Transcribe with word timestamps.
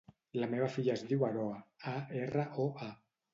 La 0.43 0.47
meva 0.53 0.69
filla 0.75 0.95
es 0.99 1.03
diu 1.11 1.25
Aroa: 1.27 1.59
a, 1.93 1.93
erra, 2.23 2.47
o, 2.65 2.67
a. 2.89 2.91